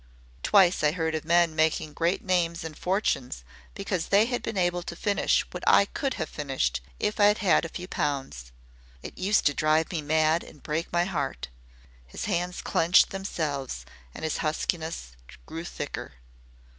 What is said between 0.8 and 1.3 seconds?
I heard of